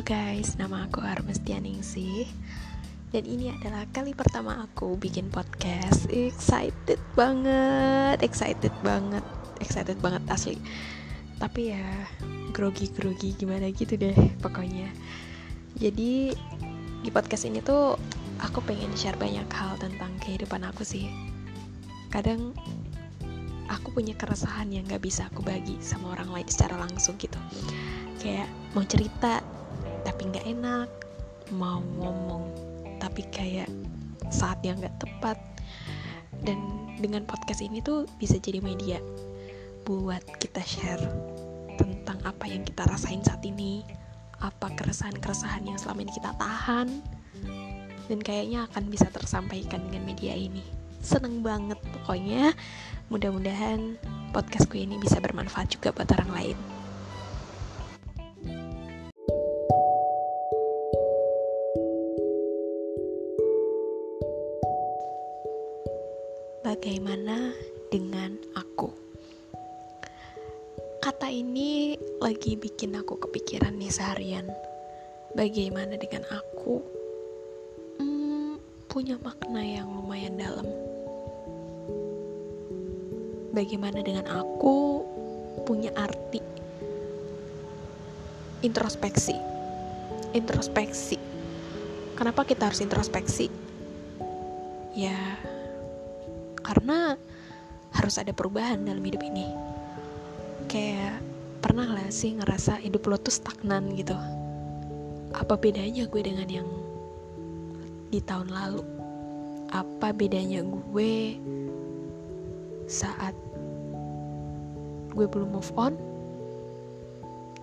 Guys, 0.00 0.56
nama 0.56 0.88
aku 0.88 1.04
Armestianingsih 1.04 2.24
Dan 3.12 3.28
ini 3.28 3.52
adalah 3.52 3.84
kali 3.92 4.16
pertama 4.16 4.64
aku 4.64 4.96
bikin 4.96 5.28
podcast. 5.28 6.08
Excited 6.08 6.96
banget, 7.12 8.16
excited 8.24 8.72
banget, 8.80 9.20
excited 9.60 10.00
banget 10.00 10.24
asli. 10.32 10.56
Tapi 11.36 11.76
ya 11.76 11.84
grogi-grogi 12.56 13.36
gimana 13.36 13.68
gitu 13.76 14.00
deh 14.00 14.16
pokoknya. 14.40 14.88
Jadi 15.76 16.32
di 17.04 17.10
podcast 17.12 17.44
ini 17.44 17.60
tuh 17.60 18.00
aku 18.40 18.64
pengen 18.64 18.96
share 18.96 19.20
banyak 19.20 19.52
hal 19.52 19.76
tentang 19.76 20.16
kehidupan 20.24 20.64
aku 20.64 20.80
sih. 20.80 21.12
Kadang 22.08 22.56
aku 23.68 23.92
punya 23.92 24.16
keresahan 24.16 24.72
yang 24.72 24.88
gak 24.88 25.04
bisa 25.04 25.28
aku 25.28 25.44
bagi 25.44 25.76
sama 25.84 26.16
orang 26.16 26.32
lain 26.32 26.48
secara 26.48 26.80
langsung 26.80 27.20
gitu. 27.20 27.36
Kayak 28.16 28.48
mau 28.72 28.88
cerita 28.88 29.59
tapi 30.04 30.30
nggak 30.30 30.46
enak 30.46 30.88
mau 31.54 31.82
ngomong 31.98 32.70
tapi 33.00 33.24
kayak 33.32 33.66
saat 34.30 34.60
yang 34.62 34.78
nggak 34.78 34.96
tepat. 35.00 35.40
Dan 36.40 36.56
dengan 37.00 37.26
podcast 37.28 37.60
ini 37.60 37.82
tuh 37.84 38.08
bisa 38.16 38.36
jadi 38.40 38.60
media 38.62 39.00
buat 39.84 40.22
kita 40.38 40.62
share 40.62 41.02
tentang 41.76 42.20
apa 42.24 42.44
yang 42.48 42.62
kita 42.64 42.84
rasain 42.86 43.24
saat 43.24 43.40
ini 43.44 43.82
apa 44.40 44.72
keresahan-keresahan 44.72 45.68
yang 45.68 45.76
selama 45.76 46.04
ini 46.04 46.12
kita 46.16 46.32
tahan 46.36 46.88
dan 48.08 48.18
kayaknya 48.24 48.64
akan 48.72 48.88
bisa 48.88 49.08
tersampaikan 49.12 49.84
dengan 49.88 50.08
media 50.08 50.32
ini. 50.32 50.64
Seneng 51.00 51.44
banget 51.44 51.80
pokoknya. 52.00 52.52
Mudah-mudahan 53.12 54.00
podcastku 54.32 54.78
ini 54.80 54.96
bisa 55.02 55.18
bermanfaat 55.18 55.76
juga 55.76 55.90
buat 55.92 56.08
orang 56.14 56.30
lain 56.30 56.79
Bagaimana 66.60 67.56
dengan 67.88 68.36
aku? 68.52 68.92
Kata 71.00 71.32
ini 71.32 71.96
lagi 72.20 72.52
bikin 72.52 73.00
aku 73.00 73.16
kepikiran 73.16 73.80
nih 73.80 73.88
seharian. 73.88 74.44
Bagaimana 75.32 75.96
dengan 75.96 76.20
aku? 76.28 76.84
Hmm, 77.96 78.60
punya 78.92 79.16
makna 79.24 79.64
yang 79.64 79.88
lumayan 79.88 80.36
dalam. 80.36 80.68
Bagaimana 83.56 84.04
dengan 84.04 84.28
aku? 84.28 85.00
Punya 85.64 85.96
arti. 85.96 86.44
Introspeksi. 88.60 89.32
Introspeksi. 90.36 91.16
Kenapa 92.20 92.44
kita 92.44 92.68
harus 92.68 92.84
introspeksi? 92.84 93.48
Ya, 94.92 95.40
karena 96.62 97.16
harus 97.94 98.14
ada 98.20 98.30
perubahan 98.30 98.82
dalam 98.86 99.02
hidup 99.02 99.22
ini. 99.24 99.50
Kayak 100.70 101.18
pernah 101.60 101.86
lah 101.90 102.08
sih 102.08 102.38
ngerasa 102.38 102.80
hidup 102.80 103.10
lo 103.10 103.18
tuh 103.18 103.34
stagnan 103.34 103.92
gitu. 103.98 104.14
Apa 105.34 105.58
bedanya 105.58 106.06
gue 106.06 106.22
dengan 106.22 106.46
yang 106.46 106.68
di 108.10 108.22
tahun 108.22 108.50
lalu? 108.50 108.82
Apa 109.70 110.10
bedanya 110.14 110.62
gue 110.66 111.38
saat 112.90 113.34
gue 115.10 115.26
belum 115.26 115.50
move 115.54 115.72
on 115.78 115.94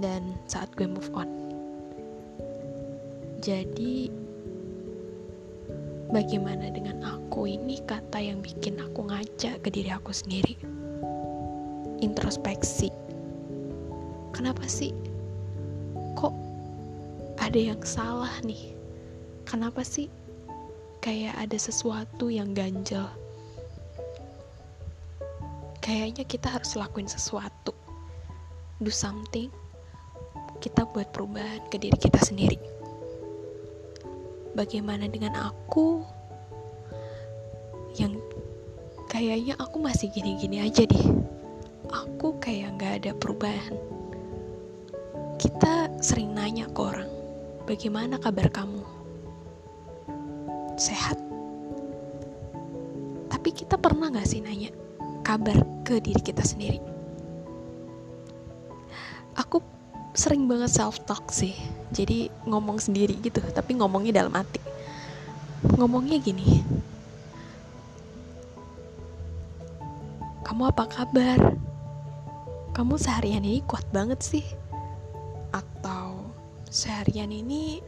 dan 0.00 0.20
saat 0.48 0.68
gue 0.76 0.88
move 0.88 1.12
on? 1.12 1.28
Jadi 3.40 4.12
Bagaimana 6.10 6.66
dengan 6.74 7.06
aku 7.06 7.46
ini 7.46 7.78
kata 7.86 8.18
yang 8.18 8.42
bikin 8.42 8.82
aku 8.82 9.06
ngaca 9.06 9.62
ke 9.62 9.68
diri 9.70 9.94
aku 9.94 10.10
sendiri. 10.10 10.58
Introspeksi. 12.02 12.90
Kenapa 14.34 14.66
sih? 14.66 14.90
Kok 16.18 16.34
ada 17.38 17.54
yang 17.54 17.78
salah 17.86 18.34
nih? 18.42 18.74
Kenapa 19.46 19.86
sih 19.86 20.10
kayak 20.98 21.46
ada 21.46 21.54
sesuatu 21.54 22.26
yang 22.26 22.58
ganjel? 22.58 23.06
Kayaknya 25.78 26.26
kita 26.26 26.50
harus 26.50 26.74
lakuin 26.74 27.06
sesuatu. 27.06 27.70
Do 28.82 28.90
something. 28.90 29.46
Kita 30.58 30.90
buat 30.90 31.14
perubahan 31.14 31.70
ke 31.70 31.78
diri 31.78 31.94
kita 31.94 32.18
sendiri 32.18 32.79
bagaimana 34.54 35.06
dengan 35.06 35.36
aku? 35.38 36.02
Yang 37.98 38.22
kayaknya 39.10 39.54
aku 39.58 39.82
masih 39.82 40.10
gini-gini 40.14 40.62
aja 40.62 40.86
deh. 40.86 41.06
Aku 41.90 42.38
kayak 42.38 42.78
gak 42.78 42.94
ada 43.02 43.12
perubahan. 43.18 43.74
Kita 45.40 45.90
sering 45.98 46.36
nanya 46.36 46.70
ke 46.70 46.80
orang 46.80 47.10
bagaimana 47.66 48.18
kabar 48.18 48.50
kamu? 48.50 48.82
Sehat. 50.78 51.18
Tapi 53.30 53.50
kita 53.54 53.78
pernah 53.78 54.10
gak 54.10 54.26
sih 54.26 54.42
nanya 54.42 54.70
kabar 55.26 55.62
ke 55.86 56.02
diri 56.02 56.20
kita 56.22 56.42
sendiri? 56.42 56.82
Aku 59.38 59.62
sering 60.14 60.50
banget 60.50 60.70
self 60.74 61.02
talk 61.06 61.30
sih. 61.30 61.54
Jadi 61.94 62.30
ngomong 62.46 62.82
sendiri 62.82 63.14
gitu 63.22 63.42
tapi 63.54 63.78
ngomongnya 63.78 64.22
dalam 64.24 64.34
hati. 64.34 64.58
Ngomongnya 65.76 66.18
gini. 66.18 66.62
Kamu 70.46 70.66
apa 70.66 70.84
kabar? 70.90 71.38
Kamu 72.74 72.98
seharian 72.98 73.44
ini 73.46 73.62
kuat 73.66 73.86
banget 73.94 74.18
sih? 74.22 74.46
Atau 75.54 76.34
seharian 76.70 77.30
ini 77.30 77.82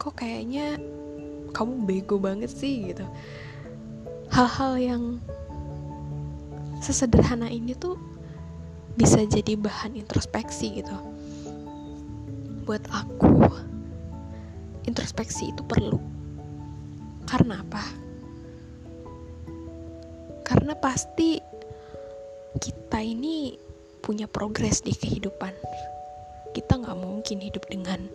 kok 0.00 0.16
kayaknya 0.20 0.80
kamu 1.52 1.84
bego 1.84 2.16
banget 2.20 2.52
sih 2.52 2.92
gitu? 2.92 3.04
Hal-hal 4.30 4.72
yang 4.78 5.02
sesederhana 6.80 7.52
ini 7.52 7.76
tuh 7.76 8.00
bisa 8.98 9.22
jadi 9.26 9.54
bahan 9.54 9.94
introspeksi 9.94 10.82
gitu. 10.82 10.96
Buat 12.66 12.86
aku 12.90 13.50
introspeksi 14.86 15.54
itu 15.54 15.62
perlu. 15.66 15.98
Karena 17.26 17.62
apa? 17.62 17.82
Karena 20.42 20.74
pasti 20.74 21.38
kita 22.58 22.98
ini 22.98 23.54
punya 24.02 24.26
progres 24.26 24.82
di 24.82 24.90
kehidupan. 24.90 25.54
Kita 26.50 26.82
nggak 26.82 26.98
mungkin 26.98 27.38
hidup 27.38 27.70
dengan 27.70 28.10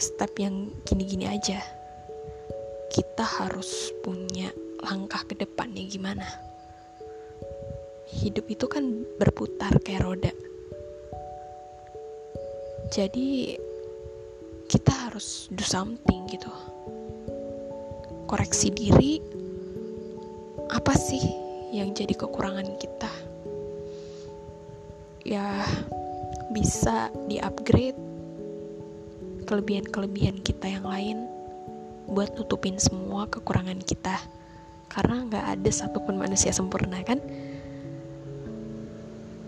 step 0.00 0.32
yang 0.40 0.72
gini-gini 0.88 1.28
aja. 1.28 1.60
Kita 2.88 3.22
harus 3.22 3.92
punya 4.00 4.48
langkah 4.80 5.20
ke 5.28 5.36
depannya 5.36 5.84
gimana 5.84 6.49
hidup 8.10 8.46
itu 8.50 8.66
kan 8.66 9.06
berputar 9.22 9.70
kayak 9.86 10.02
roda. 10.02 10.32
Jadi 12.90 13.54
kita 14.66 14.90
harus 15.06 15.46
do 15.54 15.62
something 15.62 16.26
gitu. 16.26 16.50
Koreksi 18.26 18.70
diri 18.74 19.22
apa 20.70 20.94
sih 20.94 21.22
yang 21.70 21.94
jadi 21.94 22.14
kekurangan 22.18 22.66
kita? 22.78 23.10
Ya 25.22 25.62
bisa 26.50 27.14
di-upgrade 27.30 27.98
kelebihan-kelebihan 29.46 30.42
kita 30.42 30.66
yang 30.66 30.86
lain 30.86 31.26
buat 32.10 32.34
nutupin 32.34 32.74
semua 32.82 33.30
kekurangan 33.30 33.78
kita 33.86 34.18
karena 34.90 35.26
nggak 35.30 35.46
ada 35.58 35.70
satupun 35.70 36.18
manusia 36.18 36.50
sempurna 36.50 36.98
kan 37.06 37.22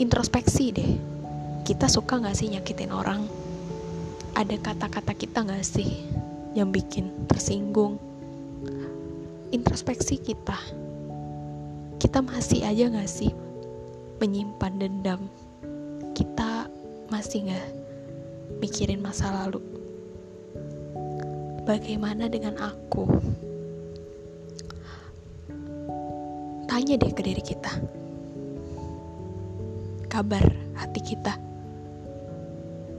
introspeksi 0.00 0.72
deh. 0.72 0.92
Kita 1.62 1.86
suka 1.86 2.16
gak 2.18 2.36
sih 2.36 2.48
nyakitin 2.52 2.90
orang? 2.90 3.28
Ada 4.32 4.56
kata-kata 4.56 5.12
kita 5.12 5.44
gak 5.44 5.64
sih 5.64 6.08
yang 6.56 6.72
bikin 6.72 7.12
tersinggung? 7.28 8.00
Introspeksi 9.52 10.16
kita. 10.16 10.56
Kita 12.00 12.24
masih 12.24 12.64
aja 12.64 12.88
gak 12.88 13.10
sih 13.10 13.30
menyimpan 14.18 14.72
dendam? 14.80 15.20
Kita 16.16 16.66
masih 17.12 17.52
gak 17.52 17.68
mikirin 18.64 19.04
masa 19.04 19.28
lalu? 19.44 19.60
Bagaimana 21.68 22.26
dengan 22.26 22.58
aku? 22.58 23.06
Tanya 26.66 26.96
deh 26.96 27.12
ke 27.12 27.22
diri 27.22 27.44
kita 27.44 28.01
kabar 30.12 30.44
hati 30.76 31.00
kita? 31.00 31.40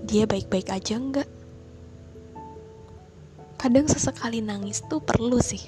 Dia 0.10 0.26
baik-baik 0.26 0.74
aja 0.74 0.98
enggak? 0.98 1.30
kadang 3.64 3.88
sesekali 3.88 4.44
nangis 4.44 4.84
tuh 4.92 5.00
perlu 5.00 5.40
sih 5.40 5.64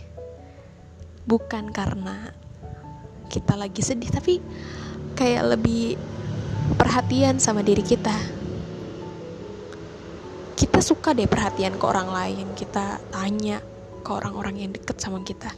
bukan 1.23 1.71
karena 1.71 2.27
kita 3.31 3.55
lagi 3.55 3.79
sedih 3.79 4.11
tapi 4.11 4.43
kayak 5.15 5.55
lebih 5.55 5.95
perhatian 6.75 7.39
sama 7.39 7.63
diri 7.63 7.79
kita 7.79 8.11
kita 10.59 10.83
suka 10.83 11.15
deh 11.15 11.23
perhatian 11.23 11.79
ke 11.79 11.85
orang 11.87 12.11
lain 12.11 12.51
kita 12.59 12.99
tanya 13.15 13.63
ke 14.03 14.11
orang-orang 14.11 14.67
yang 14.67 14.75
deket 14.75 14.99
sama 14.99 15.23
kita 15.23 15.55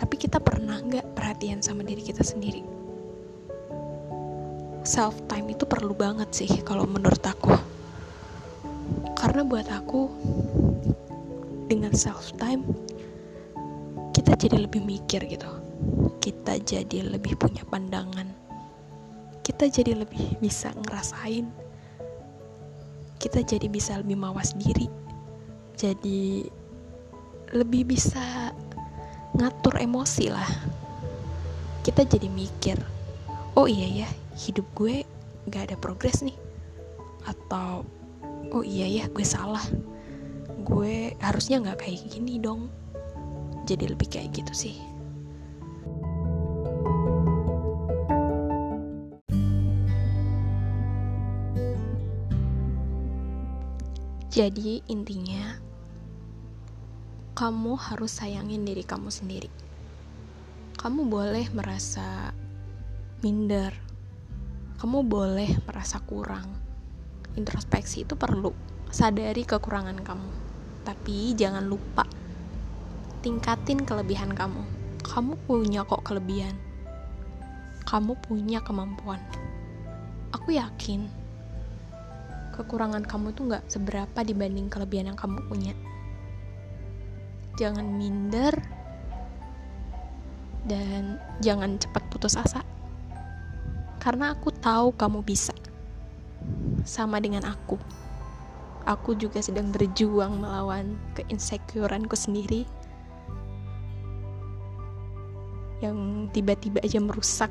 tapi 0.00 0.16
kita 0.16 0.40
pernah 0.40 0.80
nggak 0.80 1.12
perhatian 1.12 1.60
sama 1.60 1.84
diri 1.84 2.00
kita 2.00 2.24
sendiri 2.24 2.71
self 4.82 5.14
time 5.30 5.54
itu 5.54 5.62
perlu 5.62 5.94
banget 5.94 6.28
sih 6.34 6.50
kalau 6.66 6.86
menurut 6.86 7.22
aku. 7.22 7.54
Karena 9.14 9.46
buat 9.46 9.70
aku 9.70 10.10
dengan 11.70 11.94
self 11.94 12.34
time 12.36 12.66
kita 14.10 14.34
jadi 14.34 14.66
lebih 14.66 14.82
mikir 14.82 15.22
gitu. 15.26 15.48
Kita 16.18 16.58
jadi 16.62 17.06
lebih 17.06 17.38
punya 17.38 17.62
pandangan. 17.66 18.26
Kita 19.42 19.66
jadi 19.70 19.98
lebih 19.98 20.38
bisa 20.38 20.74
ngerasain. 20.74 21.46
Kita 23.18 23.42
jadi 23.42 23.66
bisa 23.70 23.98
lebih 24.02 24.18
mawas 24.18 24.54
diri. 24.58 24.90
Jadi 25.78 26.46
lebih 27.54 27.86
bisa 27.86 28.50
ngatur 29.38 29.78
emosi 29.78 30.26
lah. 30.30 30.50
Kita 31.82 32.06
jadi 32.06 32.30
mikir 32.30 32.78
oh 33.56 33.68
iya 33.68 34.04
ya 34.04 34.10
hidup 34.36 34.64
gue 34.76 35.04
gak 35.50 35.70
ada 35.70 35.76
progres 35.76 36.24
nih. 36.24 36.36
Atau 37.26 37.84
oh 38.52 38.64
iya 38.64 38.88
ya 38.88 39.04
gue 39.08 39.24
salah. 39.24 39.62
Gue 40.62 41.16
harusnya 41.18 41.58
nggak 41.58 41.86
kayak 41.86 42.06
gini 42.12 42.38
dong. 42.38 42.70
Jadi 43.66 43.90
lebih 43.90 44.08
kayak 44.10 44.34
gitu 44.34 44.54
sih. 44.54 44.76
Jadi 54.32 54.80
intinya 54.88 55.60
kamu 57.36 57.76
harus 57.76 58.16
sayangin 58.16 58.64
diri 58.64 58.80
kamu 58.80 59.12
sendiri. 59.12 59.52
Kamu 60.80 61.04
boleh 61.04 61.52
merasa 61.52 62.32
minder 63.20 63.91
kamu 64.82 65.06
boleh 65.06 65.62
merasa 65.62 66.02
kurang. 66.02 66.58
Introspeksi 67.38 68.02
itu 68.02 68.18
perlu. 68.18 68.50
Sadari 68.90 69.46
kekurangan 69.46 69.94
kamu. 70.02 70.30
Tapi 70.82 71.38
jangan 71.38 71.62
lupa 71.62 72.02
tingkatin 73.22 73.86
kelebihan 73.86 74.34
kamu. 74.34 74.58
Kamu 75.06 75.38
punya 75.46 75.86
kok 75.86 76.02
kelebihan. 76.02 76.58
Kamu 77.86 78.18
punya 78.26 78.58
kemampuan. 78.58 79.22
Aku 80.34 80.50
yakin 80.50 81.06
kekurangan 82.50 83.06
kamu 83.06 83.38
tuh 83.38 83.54
gak 83.54 83.64
seberapa 83.70 84.18
dibanding 84.26 84.66
kelebihan 84.66 85.14
yang 85.14 85.18
kamu 85.22 85.46
punya. 85.46 85.78
Jangan 87.54 87.86
minder 87.86 88.58
dan 90.66 91.22
jangan 91.38 91.78
cepat 91.78 92.02
putus 92.10 92.34
asa 92.34 92.66
karena 94.02 94.34
aku 94.34 94.50
tahu 94.50 94.90
kamu 94.98 95.22
bisa. 95.22 95.54
Sama 96.82 97.22
dengan 97.22 97.46
aku. 97.46 97.78
Aku 98.82 99.14
juga 99.14 99.38
sedang 99.38 99.70
berjuang 99.70 100.42
melawan 100.42 100.98
keinsecureanku 101.14 102.18
sendiri 102.18 102.66
yang 105.82 106.30
tiba-tiba 106.30 106.78
aja 106.82 107.02
merusak 107.02 107.50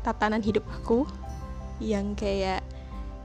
tatanan 0.00 0.40
hidup 0.40 0.64
aku 0.72 1.04
yang 1.76 2.16
kayak 2.16 2.64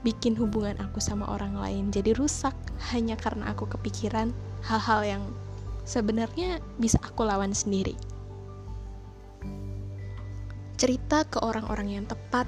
bikin 0.04 0.36
hubungan 0.36 0.76
aku 0.84 1.00
sama 1.00 1.24
orang 1.32 1.56
lain 1.56 1.96
jadi 1.96 2.12
rusak 2.12 2.52
hanya 2.92 3.16
karena 3.16 3.56
aku 3.56 3.64
kepikiran 3.72 4.36
hal-hal 4.68 5.02
yang 5.08 5.24
sebenarnya 5.88 6.60
bisa 6.76 7.00
aku 7.00 7.24
lawan 7.24 7.56
sendiri 7.56 7.96
cerita 10.76 11.24
ke 11.24 11.40
orang-orang 11.40 11.96
yang 11.96 12.06
tepat 12.06 12.48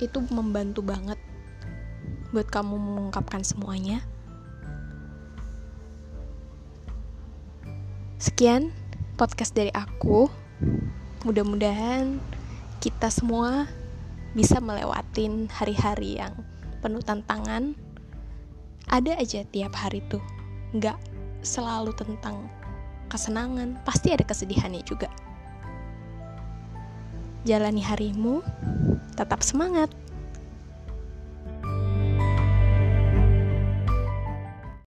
itu 0.00 0.20
membantu 0.32 0.80
banget 0.80 1.20
buat 2.32 2.48
kamu 2.48 2.76
mengungkapkan 2.76 3.44
semuanya. 3.44 4.00
Sekian 8.16 8.72
podcast 9.20 9.52
dari 9.52 9.72
aku. 9.72 10.28
Mudah-mudahan 11.24 12.16
kita 12.80 13.12
semua 13.12 13.68
bisa 14.32 14.60
melewatin 14.60 15.48
hari-hari 15.52 16.20
yang 16.20 16.32
penuh 16.80 17.04
tantangan. 17.04 17.76
Ada 18.86 19.18
aja 19.18 19.42
tiap 19.48 19.74
hari 19.74 20.00
tuh, 20.06 20.22
nggak 20.76 20.96
selalu 21.42 21.90
tentang 21.98 22.46
kesenangan, 23.10 23.80
pasti 23.82 24.14
ada 24.14 24.22
kesedihannya 24.22 24.86
juga 24.86 25.10
jalani 27.46 27.80
harimu, 27.80 28.42
tetap 29.14 29.46
semangat. 29.46 29.88